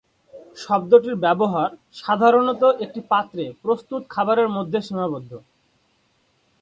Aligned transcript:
শব্দটির 0.57 1.15
ব্যবহার 1.15 1.69
সাধারণত 1.95 2.63
একটি 2.85 3.01
পাত্রে 3.11 3.43
প্রস্তুত 3.63 4.01
খাবারের 4.09 4.49
মধ্যে 4.49 4.79
সীমাবদ্ধ। 4.81 5.31